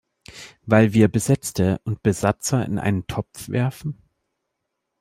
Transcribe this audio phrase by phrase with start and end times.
[0.63, 4.01] Weil wir Besetzte und Besatzer in einen Topf werfen?